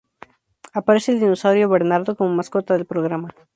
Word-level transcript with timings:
Aparece 0.73 1.11
el 1.11 1.19
"Dinosaurio 1.19 1.69
Bernardo" 1.69 2.15
como 2.17 2.33
mascota 2.33 2.73
del 2.73 2.87
programa. 2.87 3.29